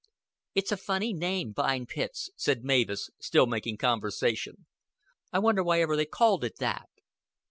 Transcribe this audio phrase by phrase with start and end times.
[0.55, 4.65] "It's a funny name, Vine Pits," said Mavis, still making conversation.
[5.31, 6.89] "I wonder why ever they called it that."